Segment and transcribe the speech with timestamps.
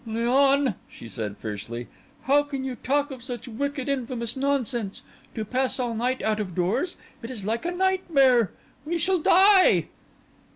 [0.07, 1.87] "Léon," she said fiercely,
[2.23, 5.03] "how can you talk such wicked, infamous nonsense?
[5.35, 8.49] To pass all night out of doors—it is like a nightmare!
[8.83, 9.89] We shall die."